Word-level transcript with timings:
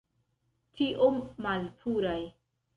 Tiom 0.79 1.21
malpuraj! 1.47 2.19